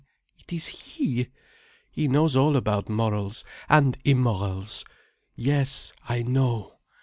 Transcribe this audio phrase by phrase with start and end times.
[0.39, 1.27] It is he.
[1.91, 4.83] He knows all about morals—and immorals.
[5.35, 6.79] Yes, I know.